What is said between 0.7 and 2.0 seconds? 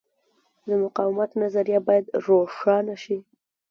مقاومت نظریه